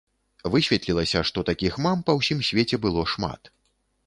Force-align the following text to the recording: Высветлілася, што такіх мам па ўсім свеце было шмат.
Высветлілася, 0.53 1.21
што 1.31 1.39
такіх 1.51 1.77
мам 1.87 2.01
па 2.09 2.17
ўсім 2.21 2.43
свеце 2.49 2.81
было 2.89 3.05
шмат. 3.15 3.41